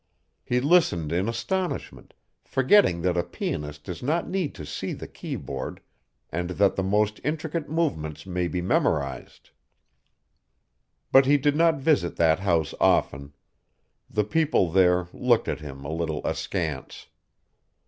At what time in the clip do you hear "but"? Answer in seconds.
11.11-11.27